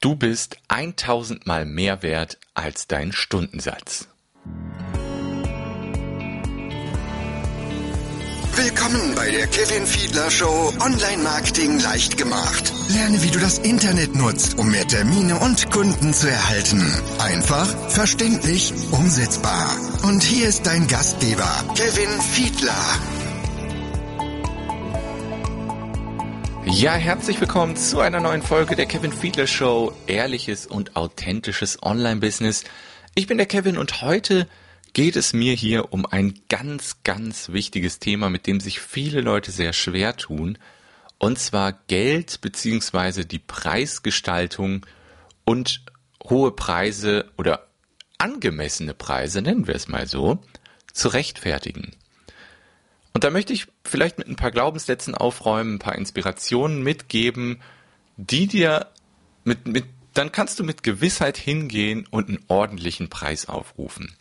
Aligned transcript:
Du 0.00 0.14
bist 0.14 0.58
1000 0.68 1.48
Mal 1.48 1.64
mehr 1.64 2.04
wert 2.04 2.38
als 2.54 2.86
dein 2.86 3.10
Stundensatz. 3.10 4.06
Willkommen 8.54 9.14
bei 9.16 9.28
der 9.32 9.48
Kevin 9.48 9.84
Fiedler 9.86 10.30
Show 10.30 10.72
Online 10.78 11.22
Marketing 11.24 11.80
leicht 11.80 12.16
gemacht. 12.16 12.72
Lerne, 12.90 13.20
wie 13.24 13.30
du 13.30 13.40
das 13.40 13.58
Internet 13.58 14.14
nutzt, 14.14 14.56
um 14.56 14.70
mehr 14.70 14.86
Termine 14.86 15.36
und 15.40 15.68
Kunden 15.72 16.14
zu 16.14 16.30
erhalten. 16.30 16.80
Einfach, 17.18 17.66
verständlich, 17.90 18.72
umsetzbar. 18.92 19.76
Und 20.04 20.22
hier 20.22 20.48
ist 20.48 20.64
dein 20.64 20.86
Gastgeber, 20.86 21.64
Kevin 21.74 22.20
Fiedler. 22.20 23.17
Ja, 26.78 26.94
herzlich 26.94 27.40
willkommen 27.40 27.74
zu 27.74 27.98
einer 27.98 28.20
neuen 28.20 28.40
Folge 28.40 28.76
der 28.76 28.86
Kevin 28.86 29.12
Fiedler 29.12 29.48
Show. 29.48 29.92
Ehrliches 30.06 30.64
und 30.64 30.94
authentisches 30.94 31.82
Online-Business. 31.82 32.62
Ich 33.16 33.26
bin 33.26 33.36
der 33.36 33.48
Kevin 33.48 33.76
und 33.76 34.00
heute 34.00 34.46
geht 34.92 35.16
es 35.16 35.32
mir 35.32 35.54
hier 35.54 35.92
um 35.92 36.06
ein 36.06 36.38
ganz, 36.48 37.02
ganz 37.02 37.48
wichtiges 37.48 37.98
Thema, 37.98 38.30
mit 38.30 38.46
dem 38.46 38.60
sich 38.60 38.78
viele 38.78 39.22
Leute 39.22 39.50
sehr 39.50 39.72
schwer 39.72 40.16
tun. 40.16 40.56
Und 41.18 41.40
zwar 41.40 41.72
Geld 41.72 42.42
beziehungsweise 42.42 43.26
die 43.26 43.40
Preisgestaltung 43.40 44.86
und 45.44 45.84
hohe 46.30 46.52
Preise 46.52 47.28
oder 47.36 47.66
angemessene 48.18 48.94
Preise, 48.94 49.42
nennen 49.42 49.66
wir 49.66 49.74
es 49.74 49.88
mal 49.88 50.06
so, 50.06 50.38
zu 50.92 51.08
rechtfertigen. 51.08 51.96
Und 53.18 53.24
da 53.24 53.30
möchte 53.30 53.52
ich 53.52 53.66
vielleicht 53.84 54.16
mit 54.18 54.28
ein 54.28 54.36
paar 54.36 54.52
Glaubenssätzen 54.52 55.16
aufräumen, 55.16 55.74
ein 55.74 55.78
paar 55.80 55.96
Inspirationen 55.96 56.84
mitgeben, 56.84 57.60
die 58.16 58.46
dir 58.46 58.86
mit, 59.42 59.66
mit, 59.66 59.86
dann 60.14 60.30
kannst 60.30 60.60
du 60.60 60.62
mit 60.62 60.84
Gewissheit 60.84 61.36
hingehen 61.36 62.06
und 62.12 62.28
einen 62.28 62.44
ordentlichen 62.46 63.08
Preis 63.08 63.48
aufrufen. 63.48 64.14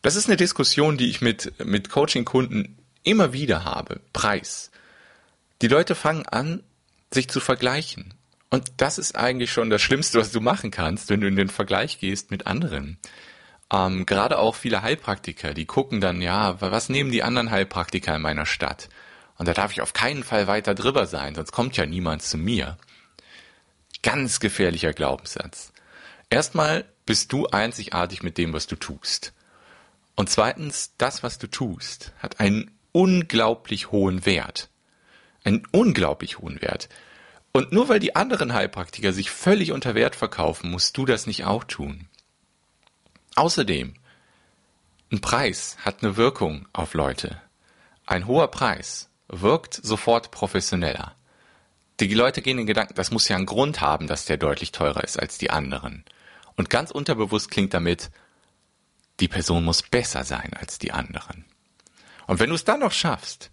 Das 0.00 0.16
ist 0.16 0.28
eine 0.28 0.38
Diskussion, 0.38 0.96
die 0.96 1.10
ich 1.10 1.20
mit, 1.20 1.62
mit 1.62 1.90
Coaching-Kunden 1.90 2.78
immer 3.02 3.34
wieder 3.34 3.64
habe. 3.64 4.00
Preis. 4.14 4.70
Die 5.60 5.68
Leute 5.68 5.94
fangen 5.94 6.24
an, 6.24 6.62
sich 7.12 7.28
zu 7.28 7.38
vergleichen. 7.38 8.14
Und 8.48 8.72
das 8.78 8.96
ist 8.96 9.14
eigentlich 9.14 9.52
schon 9.52 9.68
das 9.68 9.82
Schlimmste, 9.82 10.18
was 10.18 10.32
du 10.32 10.40
machen 10.40 10.70
kannst, 10.70 11.10
wenn 11.10 11.20
du 11.20 11.26
in 11.26 11.36
den 11.36 11.50
Vergleich 11.50 11.98
gehst 11.98 12.30
mit 12.30 12.46
anderen. 12.46 12.96
Ähm, 13.72 14.04
gerade 14.04 14.38
auch 14.38 14.54
viele 14.54 14.82
Heilpraktiker, 14.82 15.54
die 15.54 15.66
gucken 15.66 16.00
dann, 16.00 16.20
ja, 16.20 16.60
was 16.60 16.88
nehmen 16.88 17.12
die 17.12 17.22
anderen 17.22 17.50
Heilpraktiker 17.50 18.16
in 18.16 18.22
meiner 18.22 18.46
Stadt? 18.46 18.88
Und 19.38 19.46
da 19.46 19.54
darf 19.54 19.72
ich 19.72 19.80
auf 19.80 19.92
keinen 19.92 20.24
Fall 20.24 20.46
weiter 20.48 20.74
drüber 20.74 21.06
sein, 21.06 21.34
sonst 21.34 21.52
kommt 21.52 21.76
ja 21.76 21.86
niemand 21.86 22.22
zu 22.22 22.36
mir. 22.36 22.76
Ganz 24.02 24.40
gefährlicher 24.40 24.92
Glaubenssatz. 24.92 25.72
Erstmal 26.30 26.84
bist 27.06 27.32
du 27.32 27.46
einzigartig 27.46 28.22
mit 28.22 28.38
dem, 28.38 28.52
was 28.52 28.66
du 28.66 28.76
tust. 28.76 29.32
Und 30.14 30.28
zweitens, 30.28 30.92
das, 30.98 31.22
was 31.22 31.38
du 31.38 31.46
tust, 31.46 32.12
hat 32.18 32.40
einen 32.40 32.70
unglaublich 32.92 33.90
hohen 33.90 34.26
Wert. 34.26 34.68
Einen 35.44 35.66
unglaublich 35.70 36.38
hohen 36.38 36.60
Wert. 36.60 36.88
Und 37.52 37.72
nur 37.72 37.88
weil 37.88 37.98
die 37.98 38.16
anderen 38.16 38.52
Heilpraktiker 38.52 39.12
sich 39.12 39.30
völlig 39.30 39.72
unter 39.72 39.94
Wert 39.94 40.14
verkaufen, 40.16 40.70
musst 40.70 40.96
du 40.96 41.06
das 41.06 41.26
nicht 41.26 41.44
auch 41.44 41.64
tun. 41.64 42.09
Außerdem, 43.36 43.94
ein 45.12 45.20
Preis 45.20 45.76
hat 45.84 46.02
eine 46.02 46.16
Wirkung 46.16 46.68
auf 46.72 46.94
Leute. 46.94 47.40
Ein 48.06 48.26
hoher 48.26 48.48
Preis 48.48 49.08
wirkt 49.28 49.74
sofort 49.74 50.30
professioneller. 50.30 51.14
Die 52.00 52.14
Leute 52.14 52.42
gehen 52.42 52.52
in 52.52 52.58
den 52.58 52.66
Gedanken, 52.66 52.94
das 52.94 53.10
muss 53.10 53.28
ja 53.28 53.36
einen 53.36 53.46
Grund 53.46 53.80
haben, 53.80 54.06
dass 54.06 54.24
der 54.24 54.36
deutlich 54.36 54.72
teurer 54.72 55.04
ist 55.04 55.18
als 55.18 55.38
die 55.38 55.50
anderen. 55.50 56.04
Und 56.56 56.70
ganz 56.70 56.90
unterbewusst 56.90 57.50
klingt 57.50 57.74
damit, 57.74 58.10
die 59.20 59.28
Person 59.28 59.64
muss 59.64 59.82
besser 59.82 60.24
sein 60.24 60.54
als 60.54 60.78
die 60.78 60.92
anderen. 60.92 61.44
Und 62.26 62.40
wenn 62.40 62.48
du 62.48 62.54
es 62.54 62.64
dann 62.64 62.80
noch 62.80 62.92
schaffst, 62.92 63.50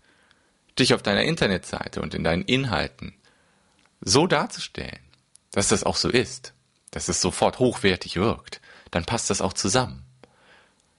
dich 0.80 0.94
auf 0.94 1.04
deiner 1.04 1.24
Internetseite 1.24 2.02
und 2.02 2.14
in 2.14 2.24
deinen 2.24 2.44
Inhalten 2.44 3.16
so 4.02 4.28
darzustellen, 4.28 5.00
dass 5.52 5.70
das 5.70 5.84
auch 5.84 5.96
so 5.96 6.10
ist, 6.10 6.54
dass 6.92 7.10
es 7.10 7.20
sofort 7.20 7.60
hochwertig 7.60 8.16
wirkt, 8.16 8.62
dann 8.92 9.06
passt 9.06 9.30
das 9.30 9.42
auch 9.42 9.54
zusammen. 9.54 10.04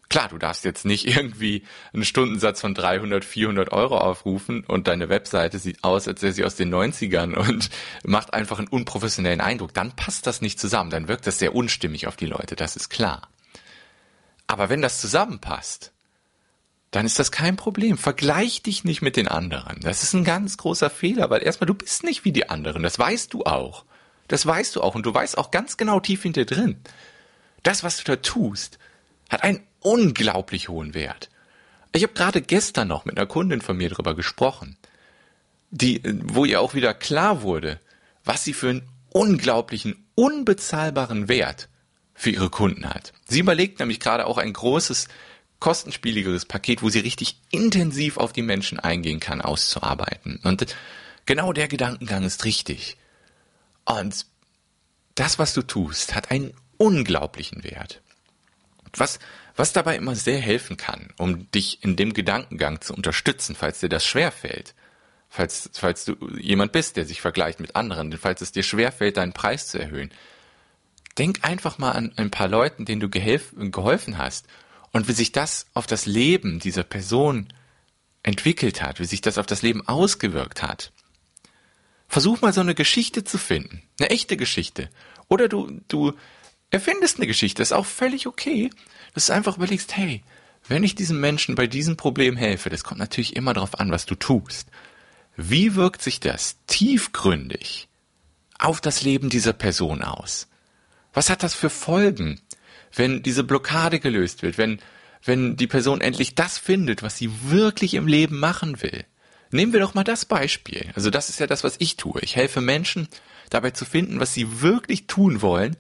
Klar, 0.09 0.29
du 0.29 0.39
darfst 0.39 0.65
jetzt 0.65 0.85
nicht 0.85 1.07
irgendwie 1.17 1.65
einen 1.93 2.05
Stundensatz 2.05 2.61
von 2.61 2.75
300, 2.75 3.25
400 3.25 3.73
Euro 3.73 3.99
aufrufen 3.99 4.65
und 4.65 4.89
deine 4.89 5.09
Webseite 5.09 5.59
sieht 5.59 5.85
aus, 5.85 6.09
als 6.09 6.23
wäre 6.23 6.33
sie 6.33 6.45
aus 6.45 6.57
den 6.57 6.73
90ern 6.75 7.35
und 7.35 7.71
macht 8.05 8.33
einfach 8.33 8.59
einen 8.59 8.69
unprofessionellen 8.69 9.41
Eindruck. 9.41 9.75
Dann 9.75 9.93
passt 9.93 10.27
das 10.27 10.41
nicht 10.41 10.59
zusammen. 10.59 10.91
Dann 10.91 11.09
wirkt 11.09 11.27
das 11.27 11.39
sehr 11.39 11.55
unstimmig 11.55 12.07
auf 12.07 12.17
die 12.17 12.27
Leute. 12.27 12.57
Das 12.57 12.77
ist 12.77 12.89
klar. 12.89 13.29
Aber 14.47 14.71
wenn 14.71 14.81
das 14.81 15.01
zusammenpasst, 15.01 15.93
dann 16.91 17.05
ist 17.05 17.19
das 17.19 17.31
kein 17.31 17.57
Problem. 17.57 17.99
Vergleich 17.99 18.63
dich 18.63 18.85
nicht 18.85 19.03
mit 19.03 19.17
den 19.17 19.29
anderen. 19.29 19.81
Das 19.81 20.03
ist 20.03 20.15
ein 20.15 20.25
ganz 20.25 20.57
großer 20.57 20.89
Fehler, 20.89 21.29
weil 21.29 21.43
erstmal 21.43 21.67
du 21.67 21.75
bist 21.75 22.03
nicht 22.03 22.25
wie 22.25 22.33
die 22.33 22.49
anderen. 22.49 22.83
Das 22.83 22.99
weißt 22.99 23.35
du 23.35 23.45
auch. 23.45 23.85
Das 24.27 24.47
weißt 24.47 24.77
du 24.77 24.83
auch 24.83 24.95
und 24.95 25.05
du 25.05 25.13
weißt 25.13 25.37
auch 25.37 25.51
ganz 25.51 25.77
genau 25.77 26.01
tief 26.01 26.25
in 26.25 26.33
dir 26.33 26.47
drin. 26.47 26.81
Das, 27.63 27.83
was 27.83 27.99
du 27.99 28.05
da 28.05 28.17
tust, 28.17 28.79
hat 29.29 29.43
einen 29.43 29.61
unglaublich 29.81 30.69
hohen 30.69 30.95
Wert. 30.95 31.31
Ich 31.93 32.03
habe 32.03 32.13
gerade 32.13 32.43
gestern 32.43 32.89
noch 32.89 33.05
mit 33.05 33.17
einer 33.17 33.27
Kundin 33.27 33.61
von 33.61 33.77
mir 33.77 33.91
darüber 33.91 34.15
gesprochen, 34.15 34.77
die, 35.71 36.03
wo 36.25 36.45
ihr 36.45 36.61
auch 36.61 36.75
wieder 36.75 36.95
klar 36.95 37.43
wurde, 37.43 37.81
was 38.25 38.45
sie 38.45 38.53
für 38.53 38.71
einen 38.71 38.89
unglaublichen, 39.11 40.07
unbezahlbaren 40.15 41.29
Wert 41.29 41.69
für 42.15 42.31
ihre 42.31 42.51
Kunden 42.51 42.89
hat. 42.89 43.13
Sie 43.27 43.41
überlegt 43.41 43.79
nämlich 43.79 44.01
gerade 44.01 44.27
auch 44.27 44.39
ein 44.39 44.53
großes, 44.53 45.09
kostenspieligeres 45.61 46.47
Paket, 46.47 46.83
wo 46.83 46.89
sie 46.89 47.01
richtig 47.01 47.41
intensiv 47.51 48.17
auf 48.17 48.33
die 48.33 48.43
Menschen 48.43 48.79
eingehen 48.79 49.21
kann, 49.21 49.41
auszuarbeiten. 49.41 50.41
Und 50.45 50.75
genau 51.27 51.53
der 51.53 51.69
Gedankengang 51.69 52.25
ist 52.25 52.45
richtig. 52.45 52.97
Und 53.85 54.27
das, 55.15 55.39
was 55.39 55.55
du 55.55 55.63
tust, 55.63 56.15
hat 56.15 56.31
einen 56.31 56.55
unglaublichen 56.79 57.63
Wert. 57.65 58.01
Was, 58.97 59.19
was 59.55 59.73
dabei 59.73 59.97
immer 59.97 60.15
sehr 60.15 60.39
helfen 60.39 60.77
kann, 60.77 61.13
um 61.19 61.51
dich 61.51 61.85
in 61.85 61.97
dem 61.97 62.15
Gedankengang 62.15 62.81
zu 62.81 62.95
unterstützen, 62.95 63.55
falls 63.55 63.81
dir 63.81 63.91
das 63.91 64.07
schwerfällt, 64.07 64.75
falls, 65.29 65.71
falls 65.75 66.05
du 66.05 66.17
jemand 66.39 66.73
bist, 66.73 66.97
der 66.97 67.05
sich 67.05 67.21
vergleicht 67.21 67.61
mit 67.61 67.77
anderen, 67.77 68.17
falls 68.17 68.41
es 68.41 68.53
dir 68.53 68.63
schwerfällt, 68.63 69.19
deinen 69.19 69.35
Preis 69.35 69.69
zu 69.69 69.79
erhöhen, 69.79 70.11
denk 71.19 71.41
einfach 71.43 71.79
mal 71.79 71.93
an 71.93 72.13
ein 72.17 72.31
paar 72.31 72.49
Leuten, 72.49 72.85
denen 72.85 73.01
du 73.01 73.11
geholfen 73.11 74.19
hast 74.19 74.47
und 74.93 75.09
wie 75.09 75.13
sich 75.13 75.33
das 75.33 75.67
auf 75.75 75.87
das 75.87 76.07
Leben 76.07 76.61
dieser 76.61 76.85
Person 76.85 77.53
entwickelt 78.23 78.83
hat, 78.83 79.01
wie 79.01 79.05
sich 79.05 79.21
das 79.21 79.39
auf 79.39 79.47
das 79.47 79.63
Leben 79.63 79.87
ausgewirkt 79.87 80.63
hat. 80.63 80.93
Versuch 82.09 82.41
mal 82.41 82.53
so 82.53 82.61
eine 82.61 82.75
Geschichte 82.75 83.25
zu 83.25 83.37
finden, 83.37 83.83
eine 84.01 84.11
echte 84.11 84.37
Geschichte. 84.37 84.89
Oder 85.29 85.49
du, 85.49 85.81
du 85.89 86.15
erfindest 86.71 87.17
eine 87.17 87.27
Geschichte, 87.27 87.63
ist 87.63 87.73
auch 87.73 87.87
völlig 87.87 88.27
okay, 88.27 88.71
dass 89.15 89.27
du 89.27 89.33
einfach 89.33 89.57
überlegst, 89.57 89.97
hey, 89.97 90.23
wenn 90.67 90.85
ich 90.85 90.95
diesem 90.95 91.21
Menschen 91.21 91.55
bei 91.55 91.67
diesem 91.67 91.97
Problem 91.97 92.37
helfe, 92.37 92.69
das 92.69 92.85
kommt 92.85 93.01
natürlich 93.01 93.37
immer 93.37 93.55
darauf 93.55 93.81
an, 93.81 93.91
was 93.91 94.07
du 94.07 94.15
tust. 94.15 94.69
Wie 95.37 95.75
wirkt 95.77 96.03
sich 96.03 96.21
das 96.21 96.57
tiefgründig 96.67 97.89
auf 98.59 98.81
das 98.81 99.03
Leben 99.03 99.31
dieser 99.31 99.53
Person 99.53 100.03
aus? 100.03 100.49
Was 101.15 101.31
hat 101.31 101.43
das 101.43 101.55
für 101.55 101.71
Folgen, 101.71 102.41
wenn 102.95 103.23
diese 103.23 103.45
Blockade 103.45 103.99
gelöst 104.01 104.43
wird, 104.43 104.59
wenn, 104.59 104.81
wenn 105.25 105.57
die 105.57 105.67
Person 105.67 106.01
endlich 106.01 106.35
das 106.35 106.59
findet, 106.59 107.03
was 107.03 107.17
sie 107.17 107.31
wirklich 107.51 107.95
im 107.95 108.07
Leben 108.07 108.39
machen 108.39 108.83
will? 108.83 109.05
Nehmen 109.51 109.73
wir 109.73 109.81
doch 109.81 109.95
mal 109.95 110.05
das 110.05 110.27
Beispiel. 110.27 110.91
Also 110.95 111.09
das 111.09 111.31
ist 111.31 111.41
ja 111.41 111.47
das, 111.47 111.65
was 111.65 111.77
ich 111.79 111.97
tue. 111.97 112.21
Ich 112.21 112.37
helfe 112.37 112.61
Menschen 112.61 113.09
dabei 113.49 113.71
zu 113.71 113.87
finden, 113.87 114.21
was 114.21 114.35
sie 114.35 114.61
wirklich 114.61 115.07
tun 115.07 115.41
wollen, 115.41 115.77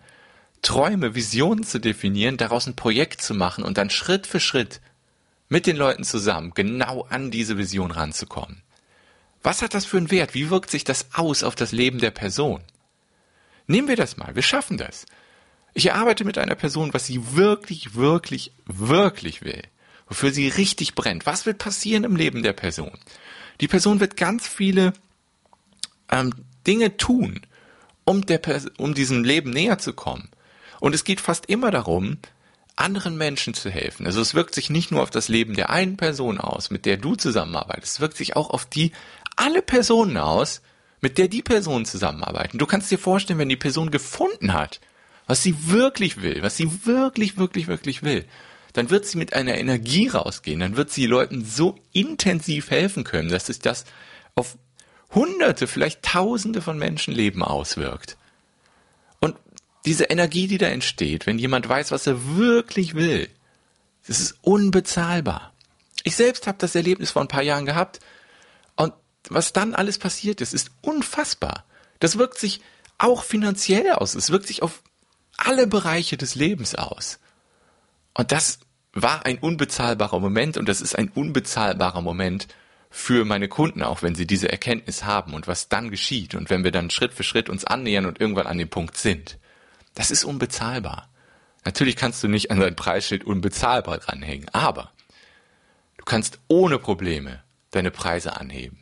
Träume, 0.62 1.14
Visionen 1.14 1.64
zu 1.64 1.78
definieren, 1.78 2.36
daraus 2.36 2.66
ein 2.66 2.76
Projekt 2.76 3.22
zu 3.22 3.34
machen 3.34 3.64
und 3.64 3.78
dann 3.78 3.90
Schritt 3.90 4.26
für 4.26 4.40
Schritt 4.40 4.80
mit 5.48 5.66
den 5.66 5.76
Leuten 5.76 6.04
zusammen 6.04 6.52
genau 6.54 7.06
an 7.08 7.30
diese 7.30 7.56
Vision 7.56 7.90
ranzukommen. 7.90 8.62
Was 9.42 9.62
hat 9.62 9.74
das 9.74 9.84
für 9.84 9.96
einen 9.96 10.10
Wert? 10.10 10.34
Wie 10.34 10.50
wirkt 10.50 10.70
sich 10.70 10.84
das 10.84 11.08
aus 11.14 11.42
auf 11.42 11.54
das 11.54 11.72
Leben 11.72 11.98
der 11.98 12.10
Person? 12.10 12.60
Nehmen 13.66 13.88
wir 13.88 13.96
das 13.96 14.16
mal. 14.16 14.34
Wir 14.34 14.42
schaffen 14.42 14.78
das. 14.78 15.06
Ich 15.74 15.86
erarbeite 15.86 16.24
mit 16.24 16.38
einer 16.38 16.54
Person, 16.54 16.92
was 16.92 17.06
sie 17.06 17.36
wirklich, 17.36 17.94
wirklich, 17.94 18.52
wirklich 18.66 19.42
will. 19.42 19.62
Wofür 20.08 20.32
sie 20.32 20.48
richtig 20.48 20.94
brennt. 20.94 21.26
Was 21.26 21.46
wird 21.46 21.58
passieren 21.58 22.04
im 22.04 22.16
Leben 22.16 22.42
der 22.42 22.54
Person? 22.54 22.98
Die 23.60 23.68
Person 23.68 24.00
wird 24.00 24.16
ganz 24.16 24.48
viele 24.48 24.92
ähm, 26.10 26.32
Dinge 26.66 26.96
tun, 26.96 27.42
um, 28.04 28.24
der, 28.24 28.40
um 28.78 28.94
diesem 28.94 29.22
Leben 29.22 29.50
näher 29.50 29.78
zu 29.78 29.92
kommen. 29.92 30.30
Und 30.80 30.94
es 30.94 31.04
geht 31.04 31.20
fast 31.20 31.46
immer 31.46 31.70
darum, 31.70 32.18
anderen 32.76 33.16
Menschen 33.16 33.54
zu 33.54 33.70
helfen. 33.70 34.06
Also 34.06 34.20
es 34.20 34.34
wirkt 34.34 34.54
sich 34.54 34.70
nicht 34.70 34.90
nur 34.90 35.02
auf 35.02 35.10
das 35.10 35.28
Leben 35.28 35.54
der 35.54 35.70
einen 35.70 35.96
Person 35.96 36.38
aus, 36.38 36.70
mit 36.70 36.86
der 36.86 36.96
du 36.96 37.16
zusammenarbeitest, 37.16 37.94
es 37.94 38.00
wirkt 38.00 38.16
sich 38.16 38.36
auch 38.36 38.50
auf 38.50 38.66
die 38.66 38.92
alle 39.36 39.62
Personen 39.62 40.16
aus, 40.16 40.62
mit 41.00 41.18
der 41.18 41.28
die 41.28 41.42
Person 41.42 41.84
zusammenarbeiten. 41.84 42.58
Du 42.58 42.66
kannst 42.66 42.90
dir 42.90 42.98
vorstellen, 42.98 43.38
wenn 43.38 43.48
die 43.48 43.56
Person 43.56 43.90
gefunden 43.90 44.52
hat, 44.52 44.80
was 45.26 45.42
sie 45.42 45.70
wirklich 45.70 46.22
will, 46.22 46.42
was 46.42 46.56
sie 46.56 46.86
wirklich, 46.86 47.36
wirklich, 47.36 47.68
wirklich 47.68 48.02
will, 48.02 48.24
dann 48.72 48.90
wird 48.90 49.06
sie 49.06 49.18
mit 49.18 49.32
einer 49.32 49.56
Energie 49.58 50.08
rausgehen, 50.08 50.60
dann 50.60 50.76
wird 50.76 50.90
sie 50.90 51.06
Leuten 51.06 51.44
so 51.44 51.78
intensiv 51.92 52.70
helfen 52.70 53.04
können, 53.04 53.28
dass 53.28 53.46
sich 53.46 53.60
das 53.60 53.84
auf 54.34 54.56
Hunderte, 55.14 55.66
vielleicht 55.66 56.02
Tausende 56.02 56.60
von 56.60 56.78
Menschenleben 56.78 57.42
auswirkt. 57.42 58.16
Diese 59.88 60.04
Energie, 60.04 60.48
die 60.48 60.58
da 60.58 60.66
entsteht, 60.66 61.24
wenn 61.24 61.38
jemand 61.38 61.66
weiß, 61.66 61.92
was 61.92 62.06
er 62.06 62.36
wirklich 62.36 62.94
will, 62.94 63.30
das 64.06 64.20
ist 64.20 64.36
unbezahlbar. 64.42 65.54
Ich 66.04 66.14
selbst 66.14 66.46
habe 66.46 66.58
das 66.58 66.74
Erlebnis 66.74 67.12
vor 67.12 67.22
ein 67.22 67.28
paar 67.28 67.42
Jahren 67.42 67.64
gehabt 67.64 67.98
und 68.76 68.92
was 69.30 69.54
dann 69.54 69.74
alles 69.74 69.98
passiert 69.98 70.42
ist, 70.42 70.52
ist 70.52 70.72
unfassbar. 70.82 71.64
Das 72.00 72.18
wirkt 72.18 72.38
sich 72.38 72.60
auch 72.98 73.22
finanziell 73.22 73.92
aus. 73.92 74.14
Es 74.14 74.28
wirkt 74.28 74.46
sich 74.46 74.60
auf 74.62 74.82
alle 75.38 75.66
Bereiche 75.66 76.18
des 76.18 76.34
Lebens 76.34 76.74
aus. 76.74 77.18
Und 78.12 78.30
das 78.30 78.58
war 78.92 79.24
ein 79.24 79.38
unbezahlbarer 79.38 80.20
Moment 80.20 80.58
und 80.58 80.68
das 80.68 80.82
ist 80.82 80.98
ein 80.98 81.08
unbezahlbarer 81.08 82.02
Moment 82.02 82.46
für 82.90 83.24
meine 83.24 83.48
Kunden, 83.48 83.82
auch 83.82 84.02
wenn 84.02 84.14
sie 84.14 84.26
diese 84.26 84.52
Erkenntnis 84.52 85.06
haben 85.06 85.32
und 85.32 85.48
was 85.48 85.70
dann 85.70 85.90
geschieht 85.90 86.34
und 86.34 86.50
wenn 86.50 86.62
wir 86.62 86.72
dann 86.72 86.90
Schritt 86.90 87.14
für 87.14 87.24
Schritt 87.24 87.48
uns 87.48 87.64
annähern 87.64 88.04
und 88.04 88.20
irgendwann 88.20 88.46
an 88.46 88.58
dem 88.58 88.68
Punkt 88.68 88.98
sind. 88.98 89.38
Das 89.98 90.12
ist 90.12 90.22
unbezahlbar. 90.22 91.08
Natürlich 91.64 91.96
kannst 91.96 92.22
du 92.22 92.28
nicht 92.28 92.52
an 92.52 92.60
dein 92.60 92.76
Preisschild 92.76 93.24
unbezahlbar 93.24 93.98
dranhängen, 93.98 94.48
aber 94.50 94.92
du 95.96 96.04
kannst 96.04 96.38
ohne 96.46 96.78
Probleme 96.78 97.42
deine 97.72 97.90
Preise 97.90 98.36
anheben. 98.36 98.78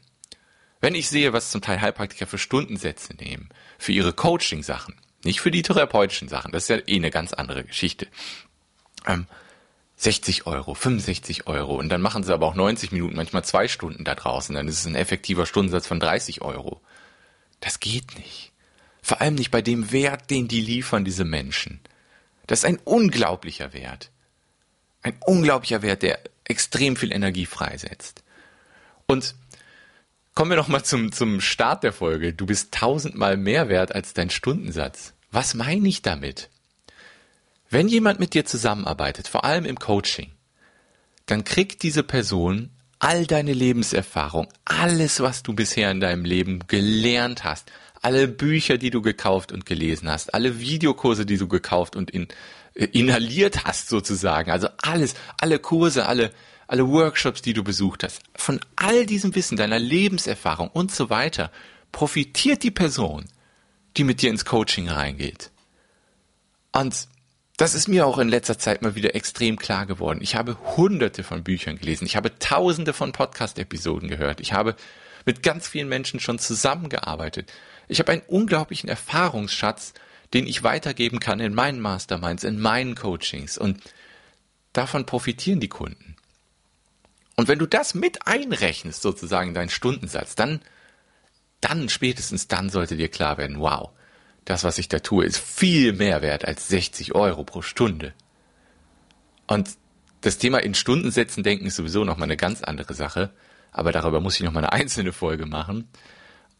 Wenn 0.82 0.94
ich 0.94 1.08
sehe, 1.08 1.32
was 1.32 1.50
zum 1.50 1.62
Teil 1.62 1.80
Heilpraktiker 1.80 2.26
für 2.26 2.36
Stundensätze 2.36 3.14
nehmen, 3.14 3.48
für 3.78 3.92
ihre 3.92 4.12
Coaching-Sachen, 4.12 4.94
nicht 5.24 5.40
für 5.40 5.50
die 5.50 5.62
therapeutischen 5.62 6.28
Sachen, 6.28 6.52
das 6.52 6.64
ist 6.64 6.68
ja 6.68 6.76
eh 6.86 6.96
eine 6.96 7.10
ganz 7.10 7.32
andere 7.32 7.64
Geschichte. 7.64 8.08
Ähm, 9.06 9.26
60 9.96 10.46
Euro, 10.46 10.74
65 10.74 11.46
Euro 11.46 11.76
und 11.76 11.88
dann 11.88 12.02
machen 12.02 12.24
sie 12.24 12.34
aber 12.34 12.46
auch 12.46 12.54
90 12.54 12.92
Minuten, 12.92 13.16
manchmal 13.16 13.42
zwei 13.42 13.68
Stunden 13.68 14.04
da 14.04 14.14
draußen, 14.14 14.54
dann 14.54 14.68
ist 14.68 14.80
es 14.80 14.86
ein 14.86 14.94
effektiver 14.94 15.46
Stundensatz 15.46 15.86
von 15.86 15.98
30 15.98 16.42
Euro. 16.42 16.82
Das 17.60 17.80
geht 17.80 18.18
nicht. 18.18 18.52
Vor 19.06 19.20
allem 19.20 19.36
nicht 19.36 19.52
bei 19.52 19.62
dem 19.62 19.92
Wert, 19.92 20.30
den 20.30 20.48
die 20.48 20.60
liefern, 20.60 21.04
diese 21.04 21.24
Menschen. 21.24 21.78
Das 22.48 22.58
ist 22.58 22.64
ein 22.64 22.80
unglaublicher 22.82 23.72
Wert. 23.72 24.10
Ein 25.00 25.14
unglaublicher 25.24 25.82
Wert, 25.82 26.02
der 26.02 26.18
extrem 26.42 26.96
viel 26.96 27.12
Energie 27.12 27.46
freisetzt. 27.46 28.24
Und 29.06 29.36
kommen 30.34 30.50
wir 30.50 30.56
nochmal 30.56 30.84
zum, 30.84 31.12
zum 31.12 31.40
Start 31.40 31.84
der 31.84 31.92
Folge. 31.92 32.32
Du 32.32 32.46
bist 32.46 32.74
tausendmal 32.74 33.36
mehr 33.36 33.68
wert 33.68 33.94
als 33.94 34.12
dein 34.12 34.28
Stundensatz. 34.28 35.12
Was 35.30 35.54
meine 35.54 35.86
ich 35.86 36.02
damit? 36.02 36.50
Wenn 37.70 37.86
jemand 37.86 38.18
mit 38.18 38.34
dir 38.34 38.44
zusammenarbeitet, 38.44 39.28
vor 39.28 39.44
allem 39.44 39.66
im 39.66 39.78
Coaching, 39.78 40.32
dann 41.26 41.44
kriegt 41.44 41.84
diese 41.84 42.02
Person 42.02 42.70
all 42.98 43.24
deine 43.24 43.52
Lebenserfahrung, 43.52 44.48
alles, 44.64 45.20
was 45.20 45.44
du 45.44 45.54
bisher 45.54 45.92
in 45.92 46.00
deinem 46.00 46.24
Leben 46.24 46.66
gelernt 46.66 47.44
hast, 47.44 47.70
alle 48.06 48.28
Bücher, 48.28 48.78
die 48.78 48.90
du 48.90 49.02
gekauft 49.02 49.50
und 49.50 49.66
gelesen 49.66 50.08
hast, 50.08 50.32
alle 50.32 50.60
Videokurse, 50.60 51.26
die 51.26 51.38
du 51.38 51.48
gekauft 51.48 51.96
und 51.96 52.08
in, 52.08 52.28
äh, 52.74 52.84
inhaliert 52.92 53.64
hast 53.64 53.88
sozusagen, 53.88 54.52
also 54.52 54.68
alles, 54.80 55.16
alle 55.40 55.58
Kurse, 55.58 56.06
alle, 56.06 56.30
alle 56.68 56.86
Workshops, 56.86 57.42
die 57.42 57.52
du 57.52 57.64
besucht 57.64 58.04
hast, 58.04 58.20
von 58.36 58.60
all 58.76 59.06
diesem 59.06 59.34
Wissen, 59.34 59.56
deiner 59.56 59.80
Lebenserfahrung 59.80 60.68
und 60.68 60.92
so 60.92 61.10
weiter, 61.10 61.50
profitiert 61.90 62.62
die 62.62 62.70
Person, 62.70 63.24
die 63.96 64.04
mit 64.04 64.22
dir 64.22 64.30
ins 64.30 64.44
Coaching 64.44 64.88
reingeht. 64.88 65.50
Und 66.70 67.08
das 67.56 67.74
ist 67.74 67.88
mir 67.88 68.06
auch 68.06 68.18
in 68.18 68.28
letzter 68.28 68.56
Zeit 68.56 68.82
mal 68.82 68.94
wieder 68.94 69.16
extrem 69.16 69.56
klar 69.56 69.84
geworden. 69.84 70.20
Ich 70.22 70.36
habe 70.36 70.56
hunderte 70.76 71.24
von 71.24 71.42
Büchern 71.42 71.76
gelesen. 71.76 72.06
Ich 72.06 72.14
habe 72.14 72.38
tausende 72.38 72.92
von 72.92 73.10
Podcast-Episoden 73.10 74.08
gehört. 74.08 74.38
Ich 74.38 74.52
habe 74.52 74.76
mit 75.26 75.42
ganz 75.42 75.68
vielen 75.68 75.88
Menschen 75.88 76.20
schon 76.20 76.38
zusammengearbeitet. 76.38 77.52
Ich 77.88 77.98
habe 77.98 78.12
einen 78.12 78.22
unglaublichen 78.26 78.88
Erfahrungsschatz, 78.88 79.92
den 80.32 80.46
ich 80.46 80.62
weitergeben 80.62 81.20
kann 81.20 81.40
in 81.40 81.54
meinen 81.54 81.80
Masterminds, 81.80 82.44
in 82.44 82.58
meinen 82.58 82.94
Coachings. 82.94 83.58
Und 83.58 83.80
davon 84.72 85.04
profitieren 85.04 85.60
die 85.60 85.68
Kunden. 85.68 86.16
Und 87.36 87.48
wenn 87.48 87.58
du 87.58 87.66
das 87.66 87.94
mit 87.94 88.26
einrechnest, 88.26 89.02
sozusagen 89.02 89.52
deinen 89.52 89.68
Stundensatz, 89.68 90.34
dann, 90.36 90.62
dann 91.60 91.88
spätestens 91.88 92.48
dann 92.48 92.70
sollte 92.70 92.96
dir 92.96 93.08
klar 93.08 93.36
werden, 93.36 93.60
wow, 93.60 93.90
das, 94.46 94.64
was 94.64 94.78
ich 94.78 94.88
da 94.88 95.00
tue, 95.00 95.24
ist 95.24 95.38
viel 95.38 95.92
mehr 95.92 96.22
wert 96.22 96.44
als 96.44 96.68
60 96.68 97.14
Euro 97.14 97.44
pro 97.44 97.62
Stunde. 97.62 98.14
Und 99.46 99.70
das 100.22 100.38
Thema 100.38 100.58
in 100.58 100.74
Stundensätzen 100.74 101.42
denken 101.42 101.66
ist 101.66 101.76
sowieso 101.76 102.04
nochmal 102.04 102.26
eine 102.26 102.36
ganz 102.36 102.62
andere 102.62 102.94
Sache, 102.94 103.32
aber 103.76 103.92
darüber 103.92 104.20
muss 104.20 104.36
ich 104.36 104.42
nochmal 104.42 104.64
eine 104.64 104.72
einzelne 104.80 105.12
Folge 105.12 105.46
machen. 105.46 105.88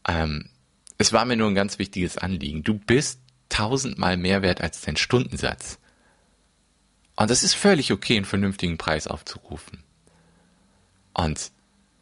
Ähm, 0.07 0.49
es 0.97 1.13
war 1.13 1.25
mir 1.25 1.35
nur 1.35 1.47
ein 1.47 1.55
ganz 1.55 1.79
wichtiges 1.79 2.17
Anliegen. 2.17 2.63
Du 2.63 2.75
bist 2.75 3.19
tausendmal 3.49 4.17
mehr 4.17 4.41
wert 4.41 4.61
als 4.61 4.81
dein 4.81 4.97
Stundensatz. 4.97 5.79
Und 7.15 7.29
das 7.29 7.43
ist 7.43 7.53
völlig 7.53 7.91
okay, 7.91 8.15
einen 8.15 8.25
vernünftigen 8.25 8.77
Preis 8.77 9.07
aufzurufen. 9.07 9.83
Und 11.13 11.51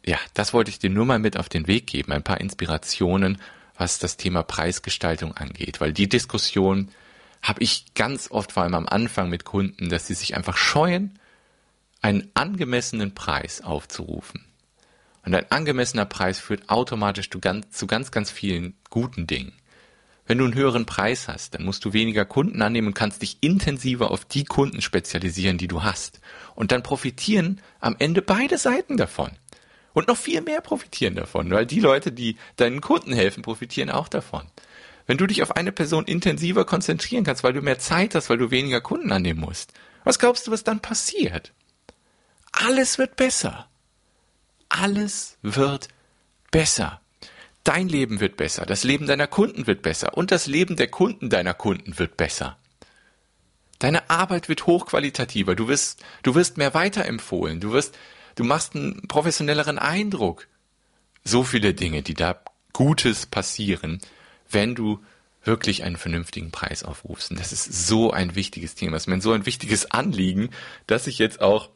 ja, 0.04 0.18
das 0.34 0.52
wollte 0.52 0.70
ich 0.70 0.78
dir 0.78 0.90
nur 0.90 1.06
mal 1.06 1.18
mit 1.18 1.36
auf 1.36 1.48
den 1.48 1.66
Weg 1.66 1.86
geben. 1.86 2.12
Ein 2.12 2.22
paar 2.22 2.40
Inspirationen 2.40 3.38
was 3.76 3.98
das 3.98 4.16
Thema 4.16 4.42
Preisgestaltung 4.42 5.36
angeht, 5.36 5.80
weil 5.80 5.92
die 5.92 6.08
Diskussion 6.08 6.90
habe 7.42 7.62
ich 7.62 7.94
ganz 7.94 8.30
oft, 8.30 8.52
vor 8.52 8.62
allem 8.62 8.74
am 8.74 8.88
Anfang 8.88 9.28
mit 9.28 9.44
Kunden, 9.44 9.88
dass 9.88 10.06
sie 10.06 10.14
sich 10.14 10.36
einfach 10.36 10.56
scheuen, 10.56 11.18
einen 12.00 12.30
angemessenen 12.34 13.14
Preis 13.14 13.60
aufzurufen. 13.60 14.44
Und 15.26 15.34
ein 15.34 15.50
angemessener 15.50 16.06
Preis 16.06 16.38
führt 16.38 16.70
automatisch 16.70 17.28
zu 17.28 17.40
ganz, 17.40 17.70
zu 17.70 17.88
ganz, 17.88 18.12
ganz 18.12 18.30
vielen 18.30 18.74
guten 18.90 19.26
Dingen. 19.26 19.52
Wenn 20.24 20.38
du 20.38 20.44
einen 20.44 20.54
höheren 20.54 20.86
Preis 20.86 21.26
hast, 21.26 21.54
dann 21.54 21.64
musst 21.64 21.84
du 21.84 21.92
weniger 21.92 22.24
Kunden 22.24 22.62
annehmen 22.62 22.88
und 22.88 22.94
kannst 22.94 23.22
dich 23.22 23.38
intensiver 23.40 24.12
auf 24.12 24.24
die 24.24 24.44
Kunden 24.44 24.80
spezialisieren, 24.80 25.58
die 25.58 25.66
du 25.68 25.82
hast. 25.82 26.20
Und 26.54 26.70
dann 26.70 26.84
profitieren 26.84 27.60
am 27.80 27.96
Ende 27.98 28.22
beide 28.22 28.56
Seiten 28.56 28.96
davon. 28.96 29.32
Und 29.92 30.08
noch 30.08 30.16
viel 30.16 30.42
mehr 30.42 30.60
profitieren 30.60 31.16
davon, 31.16 31.50
weil 31.50 31.66
die 31.66 31.80
Leute, 31.80 32.12
die 32.12 32.36
deinen 32.56 32.80
Kunden 32.80 33.12
helfen, 33.12 33.42
profitieren 33.42 33.90
auch 33.90 34.08
davon. 34.08 34.42
Wenn 35.06 35.18
du 35.18 35.26
dich 35.26 35.42
auf 35.42 35.56
eine 35.56 35.72
Person 35.72 36.04
intensiver 36.04 36.64
konzentrieren 36.64 37.24
kannst, 37.24 37.42
weil 37.42 37.52
du 37.52 37.62
mehr 37.62 37.78
Zeit 37.78 38.14
hast, 38.14 38.30
weil 38.30 38.38
du 38.38 38.52
weniger 38.52 38.80
Kunden 38.80 39.10
annehmen 39.10 39.40
musst, 39.40 39.72
was 40.04 40.20
glaubst 40.20 40.46
du, 40.46 40.52
was 40.52 40.62
dann 40.62 40.80
passiert? 40.80 41.52
Alles 42.52 42.98
wird 42.98 43.16
besser. 43.16 43.68
Alles 44.68 45.38
wird 45.42 45.88
besser. 46.50 47.00
Dein 47.64 47.88
Leben 47.88 48.20
wird 48.20 48.36
besser, 48.36 48.64
das 48.64 48.84
Leben 48.84 49.06
deiner 49.06 49.26
Kunden 49.26 49.66
wird 49.66 49.82
besser 49.82 50.16
und 50.16 50.30
das 50.30 50.46
Leben 50.46 50.76
der 50.76 50.86
Kunden 50.86 51.30
deiner 51.30 51.54
Kunden 51.54 51.98
wird 51.98 52.16
besser. 52.16 52.56
Deine 53.80 54.08
Arbeit 54.08 54.48
wird 54.48 54.66
hochqualitativer, 54.66 55.56
du 55.56 55.66
wirst, 55.66 56.04
du 56.22 56.34
wirst 56.34 56.58
mehr 56.58 56.74
weiterempfohlen, 56.74 57.58
du 57.60 57.72
wirst 57.72 57.96
du 58.36 58.44
machst 58.44 58.76
einen 58.76 59.08
professionelleren 59.08 59.80
Eindruck. 59.80 60.46
So 61.24 61.42
viele 61.42 61.74
Dinge, 61.74 62.02
die 62.02 62.14
da 62.14 62.40
Gutes 62.72 63.26
passieren, 63.26 64.00
wenn 64.48 64.76
du 64.76 65.02
wirklich 65.42 65.82
einen 65.82 65.96
vernünftigen 65.96 66.52
Preis 66.52 66.84
aufrufst. 66.84 67.32
Und 67.32 67.40
das 67.40 67.52
ist 67.52 67.86
so 67.88 68.12
ein 68.12 68.36
wichtiges 68.36 68.74
Thema. 68.74 68.92
Das 68.92 69.04
ist 69.04 69.08
mir 69.08 69.20
so 69.20 69.32
ein 69.32 69.46
wichtiges 69.46 69.90
Anliegen, 69.90 70.50
dass 70.86 71.08
ich 71.08 71.18
jetzt 71.18 71.40
auch, 71.40 71.70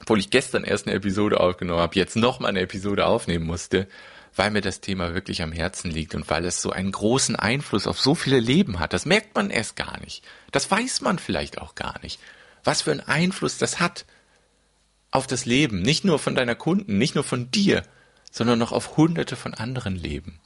obwohl 0.00 0.18
ich 0.18 0.30
gestern 0.30 0.64
erst 0.64 0.86
eine 0.86 0.96
Episode 0.96 1.40
aufgenommen 1.40 1.80
habe, 1.80 1.96
jetzt 1.96 2.16
nochmal 2.16 2.50
eine 2.50 2.60
Episode 2.60 3.06
aufnehmen 3.06 3.46
musste, 3.46 3.86
weil 4.34 4.50
mir 4.50 4.62
das 4.62 4.80
Thema 4.80 5.14
wirklich 5.14 5.42
am 5.42 5.52
Herzen 5.52 5.90
liegt 5.90 6.14
und 6.14 6.28
weil 6.30 6.44
es 6.44 6.62
so 6.62 6.70
einen 6.70 6.92
großen 6.92 7.36
Einfluss 7.36 7.86
auf 7.86 8.00
so 8.00 8.14
viele 8.14 8.40
Leben 8.40 8.78
hat. 8.78 8.92
Das 8.92 9.04
merkt 9.04 9.34
man 9.34 9.50
erst 9.50 9.76
gar 9.76 10.00
nicht. 10.00 10.24
Das 10.50 10.70
weiß 10.70 11.02
man 11.02 11.18
vielleicht 11.18 11.58
auch 11.58 11.74
gar 11.74 12.00
nicht. 12.02 12.18
Was 12.64 12.82
für 12.82 12.92
einen 12.92 13.00
Einfluss 13.00 13.58
das 13.58 13.80
hat 13.80 14.06
auf 15.10 15.26
das 15.26 15.44
Leben, 15.44 15.82
nicht 15.82 16.04
nur 16.04 16.18
von 16.18 16.34
deiner 16.34 16.54
Kunden, 16.54 16.96
nicht 16.96 17.14
nur 17.14 17.24
von 17.24 17.50
dir, 17.50 17.82
sondern 18.30 18.58
noch 18.58 18.72
auf 18.72 18.96
hunderte 18.96 19.36
von 19.36 19.52
anderen 19.52 19.94
Leben. 19.94 20.40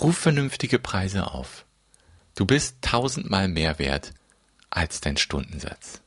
Ruf 0.00 0.18
vernünftige 0.18 0.78
Preise 0.78 1.30
auf. 1.30 1.64
Du 2.34 2.46
bist 2.46 2.76
tausendmal 2.80 3.48
mehr 3.48 3.78
wert 3.78 4.12
als 4.70 5.00
dein 5.00 5.16
Stundensatz. 5.16 6.00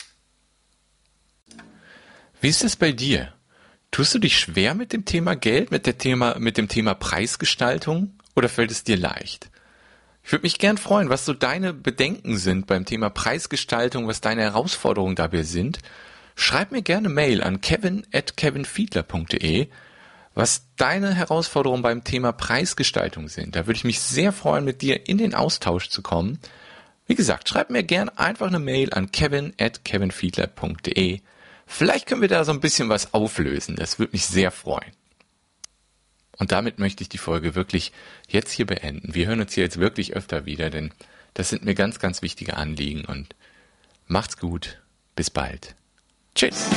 Wie 2.44 2.50
ist 2.50 2.66
es 2.66 2.76
bei 2.76 2.92
dir? 2.92 3.32
Tust 3.92 4.14
du 4.14 4.20
dich 4.20 4.38
schwer 4.38 4.76
mit 4.76 4.92
dem 4.92 5.06
Thema 5.06 5.34
Geld, 5.34 5.72
mit, 5.72 5.86
der 5.86 5.98
Thema, 5.98 6.38
mit 6.40 6.58
dem 6.58 6.68
Thema 6.68 6.94
Preisgestaltung 6.94 8.20
oder 8.36 8.50
fällt 8.50 8.70
es 8.70 8.84
dir 8.84 8.98
leicht? 8.98 9.50
Ich 10.26 10.34
würde 10.34 10.44
mich 10.44 10.60
gern 10.60 10.78
freuen, 10.78 11.08
was 11.08 11.24
so 11.24 11.32
deine 11.32 11.72
Bedenken 11.72 12.36
sind 12.36 12.68
beim 12.68 12.84
Thema 12.84 13.10
Preisgestaltung, 13.10 14.10
was 14.10 14.20
deine 14.20 14.42
Herausforderungen 14.42 15.16
dabei 15.16 15.44
sind 15.44 15.80
Schreib 16.36 16.74
mir 16.74 16.82
gerne 16.82 17.08
Mail 17.08 17.42
an 17.42 17.62
kevin 17.62 18.06
at 18.12 18.36
kevinfiedler.de, 18.36 19.70
was 20.34 20.64
deine 20.76 21.14
Herausforderungen 21.14 21.82
beim 21.82 22.04
Thema 22.04 22.34
Preisgestaltung 22.34 23.30
sind. 23.30 23.56
Da 23.56 23.68
würde 23.68 23.78
ich 23.78 23.86
mich 23.86 24.02
sehr 24.02 24.34
freuen, 24.34 24.66
mit 24.66 24.82
dir 24.82 25.08
in 25.08 25.18
den 25.18 25.34
Austausch 25.34 25.88
zu 25.88 26.02
kommen. 26.02 26.40
Wie 27.08 27.16
gesagt, 27.16 27.48
schreib 27.48 27.70
mir 27.70 27.84
gern 27.84 28.10
einfach 28.10 28.48
eine 28.48 28.60
Mail 28.60 28.94
an 28.94 29.12
kevin 29.12 29.54
at 29.58 29.86
kevinfiedler.de. 29.86 31.22
Vielleicht 31.76 32.06
können 32.06 32.22
wir 32.22 32.28
da 32.28 32.46
so 32.46 32.52
ein 32.52 32.60
bisschen 32.60 32.90
was 32.90 33.16
auflösen. 33.16 33.76
Das 33.76 33.98
würde 33.98 34.12
mich 34.14 34.28
sehr 34.28 34.52
freuen. 34.52 34.92
Und 36.38 36.52
damit 36.52 36.78
möchte 36.78 37.02
ich 37.02 37.10
die 37.10 37.18
Folge 37.18 37.56
wirklich 37.56 37.92
jetzt 38.28 38.52
hier 38.52 38.68
beenden. 38.68 39.16
Wir 39.16 39.26
hören 39.26 39.42
uns 39.42 39.54
hier 39.54 39.64
jetzt 39.64 39.80
wirklich 39.80 40.16
öfter 40.16 40.46
wieder, 40.46 40.70
denn 40.70 40.94
das 41.34 41.50
sind 41.50 41.66
mir 41.66 41.74
ganz, 41.74 41.98
ganz 41.98 42.22
wichtige 42.22 42.58
Anliegen 42.58 43.06
und 43.06 43.36
macht's 44.06 44.38
gut. 44.38 44.82
Bis 45.16 45.32
bald. 45.32 45.74
Tschüss. 46.36 46.70